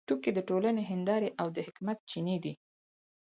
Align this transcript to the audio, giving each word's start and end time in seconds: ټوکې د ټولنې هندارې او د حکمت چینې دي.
ټوکې 0.07 0.31
د 0.33 0.39
ټولنې 0.49 0.83
هندارې 0.91 1.29
او 1.41 1.47
د 1.55 1.57
حکمت 1.67 1.97
چینې 2.11 2.37
دي. 2.43 2.53